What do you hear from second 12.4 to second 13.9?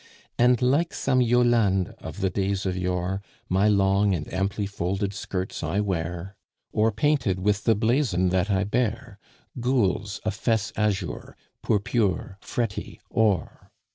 fretty, or.